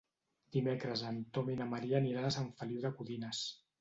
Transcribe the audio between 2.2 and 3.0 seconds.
a Sant Feliu de